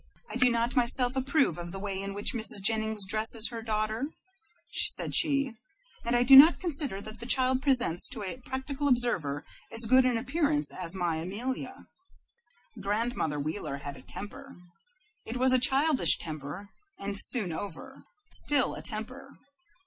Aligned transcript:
"I 0.31 0.35
do 0.35 0.49
not 0.49 0.75
myself 0.75 1.15
approve 1.15 1.59
of 1.59 1.71
the 1.71 1.77
way 1.77 2.01
in 2.01 2.15
which 2.15 2.33
Mrs. 2.33 2.59
Jennings 2.63 3.05
dresses 3.05 3.49
her 3.49 3.61
daughter," 3.61 4.07
said 4.71 5.13
she, 5.13 5.53
"and 6.03 6.15
I 6.15 6.23
do 6.23 6.35
not 6.35 6.59
consider 6.59 7.01
that 7.01 7.19
the 7.19 7.27
child 7.27 7.61
presents 7.61 8.07
to 8.07 8.23
a 8.23 8.39
practical 8.39 8.87
observer 8.87 9.45
as 9.71 9.85
good 9.85 10.03
an 10.07 10.17
appearance 10.17 10.71
as 10.73 10.95
my 10.95 11.17
Amelia." 11.17 11.85
Grandmother 12.81 13.39
Wheeler 13.39 13.77
had 13.77 13.95
a 13.95 14.01
temper. 14.01 14.55
It 15.23 15.37
was 15.37 15.53
a 15.53 15.59
childish 15.59 16.17
temper 16.17 16.71
and 16.97 17.15
soon 17.15 17.51
over 17.53 18.05
still, 18.31 18.73
a 18.73 18.81
temper. 18.81 19.37